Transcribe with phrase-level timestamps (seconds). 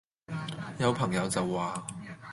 [0.79, 1.85] 有朋友就話